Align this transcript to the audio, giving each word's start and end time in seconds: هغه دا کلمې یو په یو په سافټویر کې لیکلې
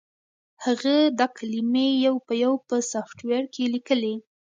هغه 0.65 0.95
دا 1.19 1.27
کلمې 1.37 1.87
یو 2.05 2.15
په 2.27 2.33
یو 2.43 2.53
په 2.67 2.75
سافټویر 2.91 3.43
کې 3.53 3.63
لیکلې 3.73 4.15